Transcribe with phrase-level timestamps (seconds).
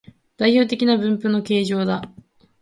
[0.35, 2.11] 代表的な分布の形状だ